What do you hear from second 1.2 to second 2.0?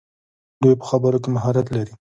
کې مهارت لري.